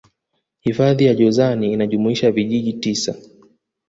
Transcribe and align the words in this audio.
hifadhi 0.59 1.05
ya 1.05 1.15
jozani 1.15 1.73
inajumuisha 1.73 2.31
vijiji 2.31 2.73
tisa 2.73 3.15